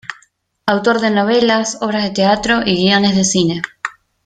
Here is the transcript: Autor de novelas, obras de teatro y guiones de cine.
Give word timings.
Autor 0.65 0.99
de 0.99 1.11
novelas, 1.11 1.77
obras 1.83 2.01
de 2.01 2.09
teatro 2.09 2.61
y 2.65 2.75
guiones 2.75 3.15
de 3.15 3.23
cine. 3.23 3.61